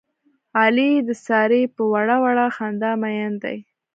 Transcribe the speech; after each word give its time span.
علي 0.59 0.91
د 1.07 1.09
سارې 1.25 1.63
په 1.75 1.83
وړه 1.93 2.15
وړه 2.23 2.45
خندا 2.55 2.91
مین 3.01 3.33
دی. 3.43 3.57